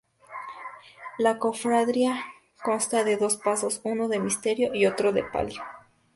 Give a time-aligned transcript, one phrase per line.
[1.19, 2.25] La Cofradía
[2.63, 5.61] consta de dos pasos, uno de misterio y otro de palio.